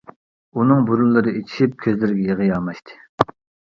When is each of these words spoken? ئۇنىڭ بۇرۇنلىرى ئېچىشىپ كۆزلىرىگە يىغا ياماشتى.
ئۇنىڭ 0.59 0.81
بۇرۇنلىرى 0.87 1.35
ئېچىشىپ 1.41 1.79
كۆزلىرىگە 1.87 2.29
يىغا 2.35 2.53
ياماشتى. 2.53 3.03